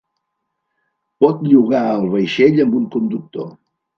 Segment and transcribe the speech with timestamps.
[1.25, 3.55] Pot llogar el vaixell amb un conductor.